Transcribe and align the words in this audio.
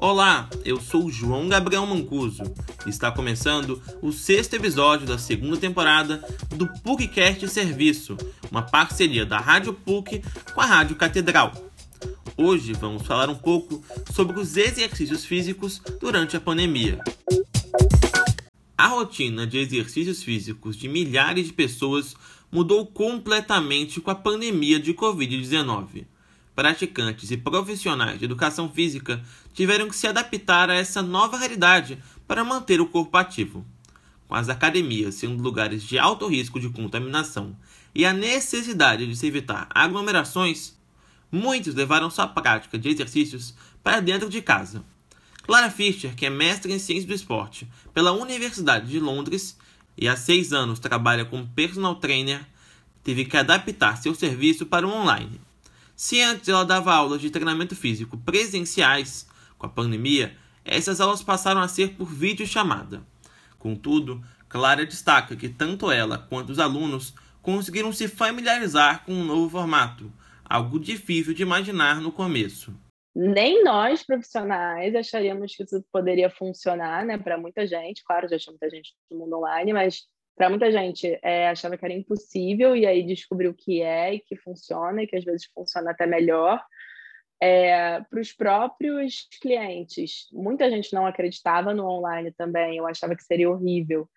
Olá, 0.00 0.48
eu 0.64 0.80
sou 0.80 1.10
João 1.10 1.48
Gabriel 1.48 1.84
Mancuso 1.84 2.44
está 2.86 3.10
começando 3.10 3.82
o 4.00 4.12
sexto 4.12 4.54
episódio 4.54 5.04
da 5.04 5.18
segunda 5.18 5.56
temporada 5.56 6.24
do 6.54 6.68
PUCcast 6.82 7.48
Serviço, 7.48 8.16
uma 8.48 8.62
parceria 8.62 9.26
da 9.26 9.40
Rádio 9.40 9.74
PUC 9.74 10.22
com 10.54 10.60
a 10.60 10.66
Rádio 10.66 10.94
Catedral. 10.94 11.52
Hoje 12.36 12.74
vamos 12.74 13.04
falar 13.04 13.28
um 13.28 13.34
pouco 13.34 13.82
sobre 14.14 14.38
os 14.38 14.56
exercícios 14.56 15.24
físicos 15.24 15.82
durante 16.00 16.36
a 16.36 16.40
pandemia. 16.40 17.02
A 18.76 18.86
rotina 18.86 19.48
de 19.48 19.58
exercícios 19.58 20.22
físicos 20.22 20.76
de 20.76 20.86
milhares 20.88 21.48
de 21.48 21.52
pessoas 21.52 22.14
mudou 22.52 22.86
completamente 22.86 24.00
com 24.00 24.12
a 24.12 24.14
pandemia 24.14 24.78
de 24.78 24.94
Covid-19 24.94 26.06
praticantes 26.58 27.30
e 27.30 27.36
profissionais 27.36 28.18
de 28.18 28.24
educação 28.24 28.68
física 28.68 29.22
tiveram 29.54 29.88
que 29.88 29.94
se 29.94 30.08
adaptar 30.08 30.68
a 30.68 30.74
essa 30.74 31.00
nova 31.00 31.38
realidade 31.38 32.02
para 32.26 32.42
manter 32.42 32.80
o 32.80 32.88
corpo 32.88 33.16
ativo. 33.16 33.64
Com 34.26 34.34
as 34.34 34.48
academias 34.48 35.14
sendo 35.14 35.40
lugares 35.40 35.84
de 35.84 36.00
alto 36.00 36.26
risco 36.26 36.58
de 36.58 36.68
contaminação 36.68 37.56
e 37.94 38.04
a 38.04 38.12
necessidade 38.12 39.06
de 39.06 39.14
se 39.14 39.24
evitar 39.24 39.68
aglomerações, 39.72 40.76
muitos 41.30 41.76
levaram 41.76 42.10
sua 42.10 42.26
prática 42.26 42.76
de 42.76 42.88
exercícios 42.88 43.54
para 43.80 44.00
dentro 44.00 44.28
de 44.28 44.42
casa. 44.42 44.82
Clara 45.44 45.70
Fischer, 45.70 46.16
que 46.16 46.26
é 46.26 46.30
mestre 46.30 46.72
em 46.72 46.80
ciência 46.80 47.06
do 47.06 47.14
esporte 47.14 47.68
pela 47.94 48.10
Universidade 48.10 48.88
de 48.88 48.98
Londres 48.98 49.56
e 49.96 50.08
há 50.08 50.16
seis 50.16 50.52
anos 50.52 50.80
trabalha 50.80 51.24
como 51.24 51.46
personal 51.46 51.94
trainer, 51.94 52.44
teve 53.04 53.24
que 53.26 53.36
adaptar 53.36 53.96
seu 53.96 54.12
serviço 54.12 54.66
para 54.66 54.84
o 54.84 54.90
online 54.90 55.40
se 55.98 56.22
antes 56.22 56.48
ela 56.48 56.64
dava 56.64 56.94
aulas 56.94 57.20
de 57.20 57.28
treinamento 57.28 57.74
físico 57.74 58.16
presenciais, 58.16 59.28
com 59.58 59.66
a 59.66 59.68
pandemia, 59.68 60.32
essas 60.64 61.00
aulas 61.00 61.24
passaram 61.24 61.60
a 61.60 61.66
ser 61.66 61.96
por 61.96 62.06
videochamada. 62.06 63.02
Contudo, 63.58 64.22
Clara 64.48 64.86
destaca 64.86 65.34
que 65.34 65.48
tanto 65.48 65.90
ela 65.90 66.16
quanto 66.16 66.50
os 66.50 66.60
alunos 66.60 67.12
conseguiram 67.42 67.92
se 67.92 68.06
familiarizar 68.06 69.04
com 69.04 69.12
um 69.12 69.24
novo 69.24 69.50
formato, 69.50 70.12
algo 70.44 70.78
difícil 70.78 71.34
de 71.34 71.42
imaginar 71.42 72.00
no 72.00 72.12
começo. 72.12 72.72
Nem 73.12 73.64
nós, 73.64 74.04
profissionais, 74.04 74.94
acharíamos 74.94 75.56
que 75.56 75.64
isso 75.64 75.84
poderia 75.90 76.30
funcionar 76.30 77.04
né, 77.04 77.18
para 77.18 77.36
muita 77.36 77.66
gente. 77.66 78.04
Claro, 78.04 78.28
já 78.28 78.38
tinha 78.38 78.52
muita 78.52 78.70
gente 78.70 78.94
no 79.10 79.18
mundo 79.18 79.38
online, 79.38 79.72
mas 79.72 80.06
para 80.38 80.48
muita 80.48 80.70
gente 80.70 81.18
é, 81.20 81.48
achava 81.48 81.76
que 81.76 81.84
era 81.84 81.92
impossível 81.92 82.76
e 82.76 82.86
aí 82.86 83.04
descobriu 83.04 83.52
que 83.52 83.82
é 83.82 84.14
e 84.14 84.20
que 84.20 84.36
funciona 84.36 85.02
e 85.02 85.06
que 85.06 85.16
às 85.16 85.24
vezes 85.24 85.46
funciona 85.52 85.90
até 85.90 86.06
melhor. 86.06 86.64
É, 87.42 88.00
para 88.02 88.20
os 88.20 88.32
próprios 88.32 89.28
clientes, 89.42 90.28
muita 90.32 90.70
gente 90.70 90.92
não 90.92 91.06
acreditava 91.06 91.74
no 91.74 91.86
online 91.86 92.32
também, 92.32 92.76
eu 92.76 92.86
achava 92.86 93.16
que 93.16 93.22
seria 93.24 93.50
horrível. 93.50 94.08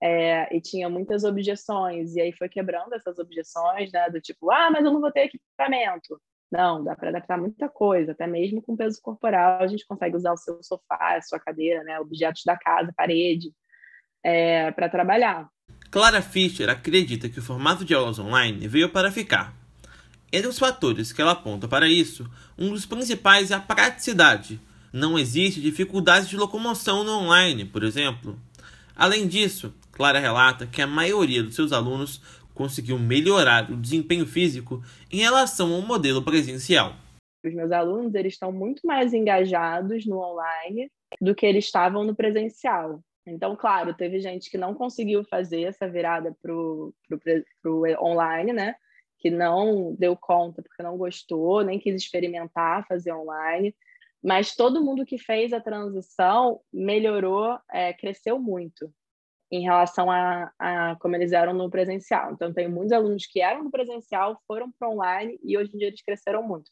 É, 0.00 0.54
e 0.54 0.60
tinha 0.60 0.88
muitas 0.88 1.24
objeções, 1.24 2.14
e 2.14 2.20
aí 2.20 2.32
foi 2.32 2.48
quebrando 2.48 2.94
essas 2.94 3.18
objeções, 3.18 3.90
né, 3.92 4.10
do 4.10 4.20
tipo, 4.20 4.50
ah, 4.50 4.70
mas 4.70 4.84
eu 4.84 4.92
não 4.92 5.00
vou 5.00 5.10
ter 5.10 5.22
equipamento. 5.26 6.20
Não, 6.52 6.84
dá 6.84 6.94
para 6.94 7.08
adaptar 7.08 7.38
muita 7.38 7.68
coisa, 7.68 8.12
até 8.12 8.26
mesmo 8.26 8.62
com 8.62 8.76
peso 8.76 9.00
corporal, 9.02 9.62
a 9.62 9.66
gente 9.66 9.86
consegue 9.86 10.16
usar 10.16 10.32
o 10.32 10.36
seu 10.36 10.62
sofá, 10.62 11.16
a 11.16 11.22
sua 11.22 11.40
cadeira, 11.40 11.82
né, 11.84 11.98
objetos 11.98 12.42
da 12.44 12.56
casa, 12.56 12.92
parede, 12.96 13.52
é, 14.22 14.70
para 14.72 14.88
trabalhar. 14.88 15.48
Clara 15.94 16.20
Fischer 16.20 16.68
acredita 16.68 17.28
que 17.28 17.38
o 17.38 17.42
formato 17.42 17.84
de 17.84 17.94
aulas 17.94 18.18
online 18.18 18.66
veio 18.66 18.88
para 18.88 19.12
ficar. 19.12 19.54
Entre 20.32 20.48
os 20.48 20.58
fatores 20.58 21.12
que 21.12 21.22
ela 21.22 21.30
aponta 21.30 21.68
para 21.68 21.86
isso, 21.86 22.28
um 22.58 22.70
dos 22.70 22.84
principais 22.84 23.52
é 23.52 23.54
a 23.54 23.60
praticidade. 23.60 24.60
Não 24.92 25.16
existe 25.16 25.60
dificuldade 25.60 26.28
de 26.28 26.36
locomoção 26.36 27.04
no 27.04 27.12
online, 27.12 27.64
por 27.64 27.84
exemplo. 27.84 28.36
Além 28.96 29.28
disso, 29.28 29.72
Clara 29.92 30.18
relata 30.18 30.66
que 30.66 30.82
a 30.82 30.86
maioria 30.88 31.44
dos 31.44 31.54
seus 31.54 31.70
alunos 31.70 32.20
conseguiu 32.52 32.98
melhorar 32.98 33.70
o 33.70 33.76
desempenho 33.76 34.26
físico 34.26 34.82
em 35.12 35.18
relação 35.18 35.72
ao 35.72 35.80
modelo 35.80 36.24
presencial. 36.24 36.96
Os 37.46 37.54
meus 37.54 37.70
alunos 37.70 38.16
eles 38.16 38.32
estão 38.32 38.50
muito 38.50 38.84
mais 38.84 39.14
engajados 39.14 40.04
no 40.06 40.18
online 40.18 40.90
do 41.20 41.36
que 41.36 41.46
eles 41.46 41.66
estavam 41.66 42.02
no 42.02 42.16
presencial. 42.16 43.00
Então, 43.26 43.56
claro, 43.56 43.94
teve 43.94 44.20
gente 44.20 44.50
que 44.50 44.58
não 44.58 44.74
conseguiu 44.74 45.24
fazer 45.24 45.62
essa 45.62 45.88
virada 45.88 46.36
para 46.42 46.54
o 46.54 46.92
online, 48.00 48.52
né? 48.52 48.76
Que 49.18 49.30
não 49.30 49.94
deu 49.94 50.16
conta 50.16 50.62
porque 50.62 50.82
não 50.82 50.98
gostou, 50.98 51.62
nem 51.62 51.78
quis 51.78 51.94
experimentar 51.94 52.86
fazer 52.86 53.12
online. 53.12 53.74
Mas 54.22 54.54
todo 54.54 54.82
mundo 54.84 55.06
que 55.06 55.18
fez 55.18 55.52
a 55.52 55.60
transição 55.60 56.60
melhorou, 56.72 57.58
é, 57.70 57.92
cresceu 57.92 58.38
muito 58.38 58.92
em 59.50 59.62
relação 59.62 60.10
a, 60.10 60.50
a, 60.58 60.96
como 60.96 61.14
eles 61.14 61.32
eram 61.32 61.54
no 61.54 61.70
presencial. 61.70 62.32
Então, 62.32 62.52
tem 62.52 62.68
muitos 62.68 62.92
alunos 62.92 63.26
que 63.26 63.40
eram 63.40 63.64
no 63.64 63.70
presencial, 63.70 64.40
foram 64.46 64.72
para 64.72 64.88
online 64.88 65.38
e 65.42 65.56
hoje 65.56 65.70
em 65.74 65.78
dia 65.78 65.88
eles 65.88 66.02
cresceram 66.02 66.42
muito. 66.42 66.70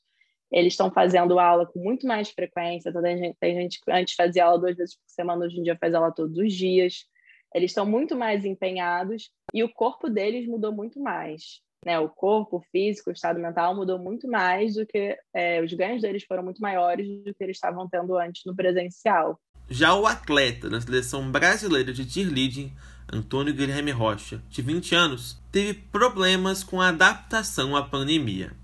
Eles 0.53 0.75
estão 0.75 0.91
fazendo 0.91 1.39
aula 1.39 1.67
com 1.67 1.81
muito 1.81 2.07
mais 2.07 2.31
frequência. 2.31 2.91
Então, 2.91 3.03
tem, 3.03 3.17
gente, 3.17 3.37
tem 3.41 3.55
gente 3.55 3.81
que 3.81 3.91
antes 3.91 4.15
fazia 4.15 4.45
aula 4.45 4.61
duas 4.61 4.77
vezes 4.77 4.95
por 4.95 5.09
semana, 5.09 5.47
hoje 5.47 5.59
em 5.59 5.63
dia 5.63 5.79
faz 5.81 5.95
aula 5.95 6.13
todos 6.13 6.37
os 6.37 6.53
dias. 6.53 7.07
Eles 7.55 7.71
estão 7.71 7.87
muito 7.87 8.17
mais 8.17 8.45
empenhados 8.45 9.31
e 9.53 9.62
o 9.65 9.73
corpo 9.73 10.09
deles 10.09 10.47
mudou 10.47 10.73
muito 10.73 11.01
mais. 11.01 11.61
Né? 11.85 11.99
O 11.99 12.09
corpo, 12.09 12.59
o 12.59 12.62
físico, 12.71 13.11
o 13.11 13.12
estado 13.12 13.41
mental 13.41 13.75
mudou 13.75 13.99
muito 13.99 14.29
mais 14.29 14.75
do 14.75 14.87
que 14.87 15.17
é, 15.35 15.61
os 15.62 15.73
ganhos 15.73 16.03
deles 16.03 16.25
foram 16.25 16.43
muito 16.43 16.61
maiores 16.61 17.07
do 17.25 17.35
que 17.35 17.43
eles 17.43 17.57
estavam 17.57 17.89
tendo 17.89 18.17
antes 18.17 18.43
no 18.47 18.55
presencial. 18.55 19.39
Já 19.69 19.95
o 19.95 20.07
atleta 20.07 20.69
da 20.69 20.81
seleção 20.81 21.31
brasileira 21.31 21.93
de 21.93 22.09
cheerleading, 22.09 22.73
Antônio 23.12 23.55
Guilherme 23.55 23.91
Rocha, 23.91 24.43
de 24.49 24.62
20 24.62 24.95
anos, 24.95 25.41
teve 25.51 25.75
problemas 25.75 26.62
com 26.62 26.81
a 26.81 26.89
adaptação 26.89 27.77
à 27.77 27.83
pandemia. 27.83 28.62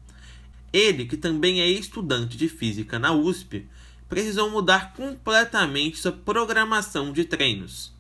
Ele, 0.72 1.06
que 1.06 1.16
também 1.16 1.60
é 1.60 1.66
estudante 1.66 2.36
de 2.36 2.48
física 2.48 2.98
na 2.98 3.12
USP, 3.12 3.66
precisou 4.08 4.50
mudar 4.50 4.92
completamente 4.94 5.98
sua 5.98 6.12
programação 6.12 7.12
de 7.12 7.24
treinos. 7.24 7.92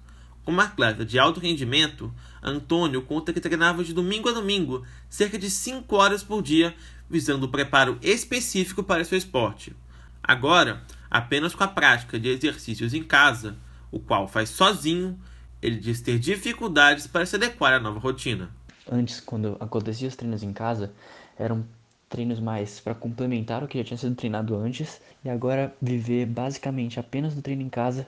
Como 0.44 0.60
atleta 0.60 1.04
de 1.04 1.18
alto 1.18 1.40
rendimento, 1.40 2.12
Antônio 2.42 3.02
conta 3.02 3.32
que 3.32 3.40
treinava 3.40 3.84
de 3.84 3.92
domingo 3.92 4.28
a 4.28 4.32
domingo, 4.32 4.84
cerca 5.08 5.38
de 5.38 5.50
5 5.50 5.94
horas 5.94 6.22
por 6.22 6.42
dia, 6.42 6.74
visando 7.08 7.46
o 7.46 7.50
preparo 7.50 7.98
específico 8.00 8.82
para 8.82 9.04
seu 9.04 9.18
esporte. 9.18 9.74
Agora, 10.22 10.82
apenas 11.10 11.54
com 11.54 11.64
a 11.64 11.68
prática 11.68 12.18
de 12.18 12.28
exercícios 12.28 12.94
em 12.94 13.02
casa, 13.02 13.56
o 13.90 13.98
qual 13.98 14.26
faz 14.28 14.50
sozinho, 14.50 15.18
ele 15.60 15.76
diz 15.76 16.00
ter 16.00 16.18
dificuldades 16.18 17.06
para 17.06 17.26
se 17.26 17.36
adequar 17.36 17.74
à 17.74 17.80
nova 17.80 17.98
rotina. 17.98 18.50
Antes, 18.90 19.20
quando 19.20 19.56
acontecia 19.60 20.08
os 20.08 20.16
treinos 20.16 20.42
em 20.42 20.52
casa, 20.52 20.92
eram 21.38 21.66
treinos 22.08 22.40
mais 22.40 22.80
para 22.80 22.94
complementar 22.94 23.62
o 23.62 23.68
que 23.68 23.78
já 23.78 23.84
tinha 23.84 23.98
sido 23.98 24.14
treinado 24.14 24.56
antes 24.56 25.00
e 25.24 25.28
agora 25.28 25.74
viver 25.80 26.26
basicamente 26.26 26.98
apenas 26.98 27.34
no 27.34 27.42
treino 27.42 27.62
em 27.62 27.68
casa 27.68 28.06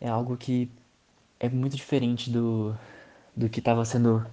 é 0.00 0.08
algo 0.08 0.36
que 0.36 0.70
é 1.40 1.48
muito 1.48 1.76
diferente 1.76 2.30
do, 2.30 2.76
do 3.36 3.48
que 3.48 3.58
estava 3.58 3.84
sendo 3.84 4.24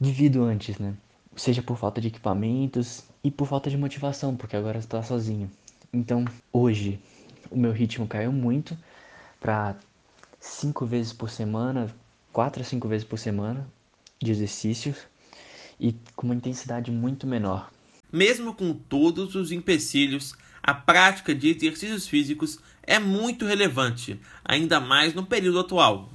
vivido 0.00 0.42
antes, 0.42 0.78
né? 0.78 0.94
Seja 1.36 1.62
por 1.62 1.76
falta 1.76 2.00
de 2.00 2.08
equipamentos 2.08 3.04
e 3.24 3.30
por 3.30 3.46
falta 3.46 3.70
de 3.70 3.76
motivação, 3.76 4.36
porque 4.36 4.56
agora 4.56 4.78
está 4.78 5.02
sozinho. 5.02 5.50
Então, 5.92 6.24
hoje 6.52 7.00
o 7.50 7.56
meu 7.56 7.72
ritmo 7.72 8.06
caiu 8.06 8.32
muito 8.32 8.76
para 9.40 9.76
cinco 10.40 10.84
vezes 10.86 11.12
por 11.12 11.30
semana, 11.30 11.88
quatro 12.32 12.62
a 12.62 12.64
cinco 12.64 12.88
vezes 12.88 13.06
por 13.06 13.18
semana 13.18 13.66
de 14.20 14.30
exercícios 14.30 15.06
e 15.78 15.94
com 16.14 16.26
uma 16.26 16.34
intensidade 16.34 16.90
muito 16.90 17.26
menor. 17.26 17.70
Mesmo 18.12 18.52
com 18.52 18.74
todos 18.74 19.34
os 19.34 19.50
empecilhos, 19.50 20.34
a 20.62 20.74
prática 20.74 21.34
de 21.34 21.48
exercícios 21.48 22.06
físicos 22.06 22.58
é 22.82 22.98
muito 22.98 23.46
relevante, 23.46 24.20
ainda 24.44 24.78
mais 24.78 25.14
no 25.14 25.24
período 25.24 25.60
atual. 25.60 26.12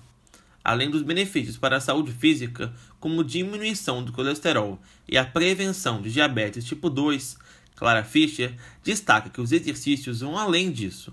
Além 0.64 0.92
dos 0.92 1.02
benefícios 1.02 1.58
para 1.58 1.78
a 1.78 1.82
saúde 1.82 2.12
física, 2.12 2.72
como 3.00 3.24
diminuição 3.24 4.04
do 4.04 4.12
colesterol 4.12 4.80
e 5.08 5.18
a 5.18 5.26
prevenção 5.26 6.00
de 6.00 6.12
diabetes 6.12 6.66
tipo 6.66 6.88
2, 6.88 7.36
Clara 7.76 8.04
Fischer 8.04 8.54
destaca 8.84 9.32
que 9.32 9.42
os 9.42 9.52
exercícios 9.52 10.20
vão 10.20 10.38
além 10.38 10.72
disso. 10.72 11.12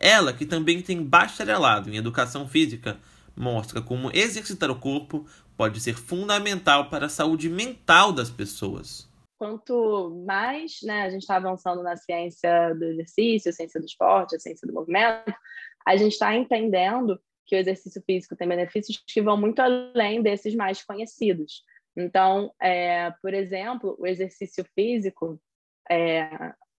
Ela, 0.00 0.32
que 0.32 0.46
também 0.46 0.80
tem 0.80 1.02
bacharelado 1.02 1.90
em 1.90 1.96
educação 1.96 2.48
física, 2.48 2.98
mostra 3.36 3.82
como 3.82 4.10
exercitar 4.14 4.70
o 4.70 4.76
corpo 4.76 5.26
pode 5.58 5.78
ser 5.78 5.94
fundamental 5.94 6.88
para 6.88 7.04
a 7.04 7.10
saúde 7.10 7.50
mental 7.50 8.12
das 8.12 8.30
pessoas 8.30 9.06
quanto 9.38 10.22
mais 10.26 10.78
né, 10.82 11.02
a 11.02 11.10
gente 11.10 11.22
está 11.22 11.36
avançando 11.36 11.82
na 11.82 11.96
ciência 11.96 12.74
do 12.74 12.84
exercício, 12.84 13.52
ciência 13.52 13.80
do 13.80 13.86
esporte, 13.86 14.36
a 14.36 14.38
ciência 14.38 14.66
do 14.66 14.74
movimento, 14.74 15.34
a 15.86 15.96
gente 15.96 16.12
está 16.12 16.34
entendendo 16.34 17.20
que 17.46 17.54
o 17.54 17.58
exercício 17.58 18.02
físico 18.04 18.34
tem 18.34 18.48
benefícios 18.48 19.02
que 19.06 19.22
vão 19.22 19.36
muito 19.36 19.60
além 19.60 20.20
desses 20.20 20.54
mais 20.54 20.82
conhecidos. 20.82 21.62
Então, 21.96 22.52
é, 22.60 23.10
por 23.22 23.32
exemplo, 23.32 23.96
o 23.98 24.06
exercício 24.06 24.64
físico, 24.74 25.40
é, 25.90 26.28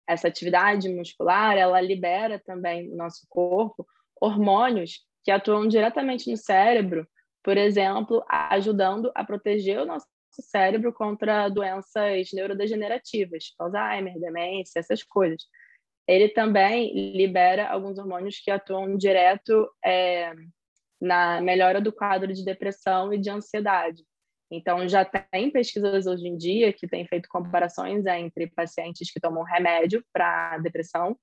essa 0.06 0.28
atividade 0.28 0.88
muscular, 0.88 1.56
ela 1.56 1.80
libera 1.80 2.38
também 2.38 2.88
no 2.88 2.96
nosso 2.96 3.26
corpo 3.28 3.86
hormônios 4.20 5.00
que 5.24 5.30
atuam 5.30 5.66
diretamente 5.66 6.30
no 6.30 6.36
cérebro, 6.36 7.06
por 7.42 7.56
exemplo, 7.56 8.24
ajudando 8.28 9.10
a 9.14 9.24
proteger 9.24 9.80
o 9.80 9.86
nosso 9.86 10.06
cérebro 10.30 10.92
contra 10.92 11.48
doenças 11.48 12.28
neurodegenerativas, 12.32 13.54
Alzheimer, 13.58 14.18
demência, 14.18 14.78
essas 14.78 15.02
coisas. 15.02 15.42
Ele 16.06 16.28
também 16.28 17.12
libera 17.16 17.68
alguns 17.68 17.98
hormônios 17.98 18.40
que 18.40 18.50
atuam 18.50 18.96
direto 18.96 19.68
é, 19.84 20.32
na 21.00 21.40
melhora 21.40 21.80
do 21.80 21.92
quadro 21.92 22.32
de 22.32 22.44
depressão 22.44 23.12
e 23.12 23.18
de 23.18 23.30
ansiedade. 23.30 24.02
Então, 24.50 24.88
já 24.88 25.04
tem 25.04 25.50
pesquisas 25.50 26.06
hoje 26.06 26.26
em 26.26 26.36
dia 26.36 26.72
que 26.72 26.88
têm 26.88 27.06
feito 27.06 27.28
comparações 27.28 28.06
entre 28.06 28.46
pacientes 28.46 29.12
que 29.12 29.20
tomam 29.20 29.42
remédio 29.42 30.02
para 30.10 30.56
depressão 30.58 31.18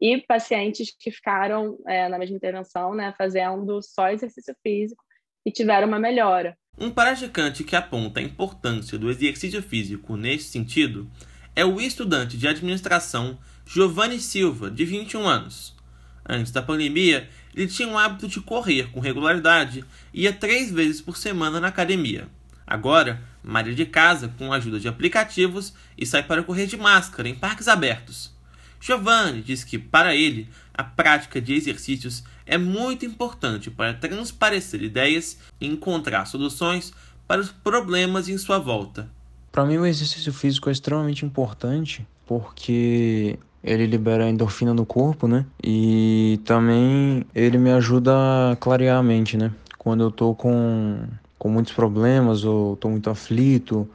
e 0.00 0.20
pacientes 0.20 0.94
que 0.96 1.10
ficaram 1.10 1.76
é, 1.88 2.08
na 2.08 2.18
mesma 2.18 2.36
intervenção, 2.36 2.94
né, 2.94 3.12
fazendo 3.18 3.82
só 3.82 4.10
exercício 4.10 4.54
físico 4.62 5.02
e 5.44 5.52
tiveram 5.52 5.88
uma 5.88 5.98
melhora. 5.98 6.56
Um 6.78 6.90
praticante 6.90 7.64
que 7.64 7.74
aponta 7.74 8.20
a 8.20 8.22
importância 8.22 8.98
do 8.98 9.10
exercício 9.10 9.62
físico 9.62 10.16
nesse 10.16 10.48
sentido 10.50 11.10
é 11.56 11.64
o 11.64 11.80
estudante 11.80 12.36
de 12.36 12.46
administração 12.46 13.38
Giovanni 13.66 14.20
Silva, 14.20 14.70
de 14.70 14.84
21 14.84 15.26
anos. 15.26 15.76
Antes 16.24 16.52
da 16.52 16.62
pandemia, 16.62 17.28
ele 17.54 17.66
tinha 17.66 17.88
o 17.88 17.98
hábito 17.98 18.28
de 18.28 18.40
correr 18.40 18.90
com 18.92 19.00
regularidade 19.00 19.84
e 20.14 20.22
ia 20.22 20.32
três 20.32 20.70
vezes 20.70 21.00
por 21.00 21.16
semana 21.16 21.58
na 21.58 21.68
academia. 21.68 22.28
Agora, 22.66 23.20
malha 23.42 23.74
de 23.74 23.86
casa 23.86 24.32
com 24.38 24.52
a 24.52 24.56
ajuda 24.56 24.78
de 24.78 24.86
aplicativos 24.86 25.74
e 25.96 26.06
sai 26.06 26.22
para 26.22 26.42
correr 26.42 26.66
de 26.66 26.76
máscara 26.76 27.28
em 27.28 27.34
parques 27.34 27.66
abertos. 27.66 28.37
Giovanni 28.80 29.42
diz 29.42 29.64
que, 29.64 29.78
para 29.78 30.14
ele, 30.14 30.48
a 30.72 30.84
prática 30.84 31.40
de 31.40 31.54
exercícios 31.54 32.22
é 32.46 32.56
muito 32.56 33.04
importante 33.04 33.70
para 33.70 33.94
transparecer 33.94 34.82
ideias 34.82 35.38
e 35.60 35.66
encontrar 35.66 36.26
soluções 36.26 36.92
para 37.26 37.40
os 37.40 37.50
problemas 37.50 38.28
em 38.28 38.38
sua 38.38 38.58
volta. 38.58 39.08
Para 39.52 39.64
mim, 39.64 39.76
o 39.76 39.86
exercício 39.86 40.32
físico 40.32 40.68
é 40.68 40.72
extremamente 40.72 41.24
importante 41.24 42.06
porque 42.26 43.38
ele 43.62 43.86
libera 43.86 44.28
endorfina 44.28 44.72
no 44.72 44.86
corpo, 44.86 45.26
né? 45.26 45.44
E 45.62 46.40
também 46.44 47.24
ele 47.34 47.58
me 47.58 47.70
ajuda 47.72 48.52
a 48.52 48.56
clarear 48.56 48.98
a 48.98 49.02
mente, 49.02 49.36
né? 49.36 49.50
Quando 49.76 50.04
eu 50.04 50.10
tô 50.10 50.34
com, 50.34 51.00
com 51.38 51.48
muitos 51.48 51.72
problemas 51.72 52.44
ou 52.44 52.76
tô 52.76 52.88
muito 52.88 53.10
aflito 53.10 53.88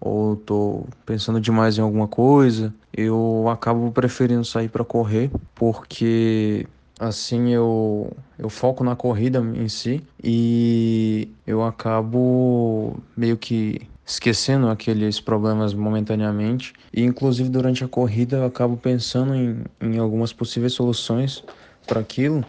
ou 0.00 0.36
tô 0.36 0.84
pensando 1.04 1.40
demais 1.40 1.78
em 1.78 1.80
alguma 1.80 2.08
coisa, 2.08 2.72
eu 2.92 3.46
acabo 3.48 3.90
preferindo 3.90 4.44
sair 4.44 4.68
para 4.68 4.84
correr, 4.84 5.30
porque 5.54 6.66
assim 6.98 7.50
eu, 7.50 8.10
eu 8.38 8.48
foco 8.48 8.82
na 8.82 8.96
corrida 8.96 9.38
em 9.38 9.68
si 9.68 10.02
e 10.22 11.28
eu 11.46 11.62
acabo 11.62 12.96
meio 13.16 13.36
que 13.36 13.80
esquecendo 14.06 14.68
aqueles 14.68 15.20
problemas 15.20 15.74
momentaneamente 15.74 16.72
e 16.94 17.02
inclusive 17.02 17.50
durante 17.50 17.84
a 17.84 17.88
corrida 17.88 18.38
eu 18.38 18.44
acabo 18.46 18.76
pensando 18.76 19.34
em, 19.34 19.64
em 19.80 19.98
algumas 19.98 20.32
possíveis 20.32 20.72
soluções 20.72 21.44
para 21.86 22.00
aquilo 22.00 22.44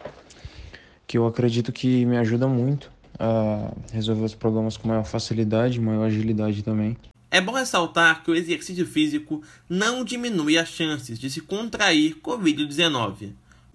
que 1.08 1.18
eu 1.18 1.26
acredito 1.26 1.72
que 1.72 2.06
me 2.06 2.18
ajuda 2.18 2.48
muito 2.48 2.92
a 3.20 3.72
resolver 3.92 4.26
os 4.26 4.36
problemas 4.36 4.78
com 4.78 4.88
maior 4.88 5.06
facilidade, 5.06 5.80
maior 5.80 6.06
agilidade 6.06 6.62
também. 6.64 6.96
É 7.30 7.42
bom 7.42 7.52
ressaltar 7.52 8.24
que 8.24 8.32
o 8.32 8.36
exercício 8.36 8.86
físico 8.86 9.44
não 9.70 10.04
diminui 10.04 10.58
as 10.58 10.70
chances 10.70 11.20
de 11.20 11.30
se 11.30 11.42
contrair 11.42 12.16
Covid-19. 12.22 13.34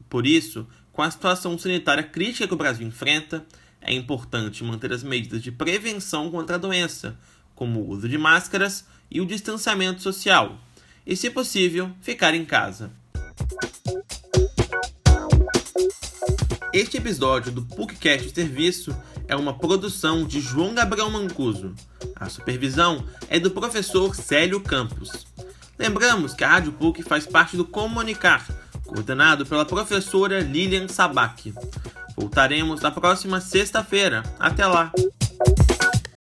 Por 0.08 0.26
isso, 0.26 0.66
com 0.90 1.02
a 1.02 1.10
situação 1.10 1.58
sanitária 1.58 2.02
crítica 2.02 2.48
que 2.48 2.54
o 2.54 2.56
Brasil 2.56 2.86
enfrenta, 2.86 3.44
é 3.80 3.92
importante 3.92 4.64
manter 4.64 4.92
as 4.92 5.02
medidas 5.02 5.42
de 5.42 5.52
prevenção 5.52 6.30
contra 6.30 6.56
a 6.56 6.58
doença, 6.58 7.18
como 7.54 7.80
o 7.80 7.90
uso 7.90 8.08
de 8.08 8.16
máscaras 8.16 8.86
e 9.10 9.20
o 9.20 9.26
distanciamento 9.26 10.00
social, 10.00 10.58
e, 11.06 11.14
se 11.14 11.28
possível, 11.28 11.90
ficar 12.00 12.34
em 12.34 12.46
casa. 12.46 12.90
Este 16.72 16.96
episódio 16.96 17.52
do 17.52 17.62
PUCcast 17.62 18.34
Serviço 18.34 18.96
é 19.32 19.36
uma 19.36 19.54
produção 19.54 20.24
de 20.24 20.42
João 20.42 20.74
Gabriel 20.74 21.08
Mancuso. 21.08 21.74
A 22.14 22.28
supervisão 22.28 23.02
é 23.30 23.40
do 23.40 23.50
professor 23.50 24.14
Célio 24.14 24.60
Campos. 24.60 25.26
Lembramos 25.78 26.34
que 26.34 26.44
a 26.44 26.48
Rádio 26.48 26.72
PUC 26.72 27.02
faz 27.02 27.26
parte 27.26 27.56
do 27.56 27.64
Comunicar, 27.64 28.46
coordenado 28.84 29.46
pela 29.46 29.64
professora 29.64 30.40
Lilian 30.40 30.86
Sabac. 30.86 31.54
Voltaremos 32.14 32.82
na 32.82 32.90
próxima 32.90 33.40
sexta-feira. 33.40 34.22
Até 34.38 34.66
lá! 34.66 34.92